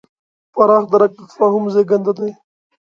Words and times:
پراخ 0.53 0.83
درک 0.91 1.11
د 1.17 1.19
تفاهم 1.29 1.65
زېږنده 1.73 2.13
دی. 2.17 2.29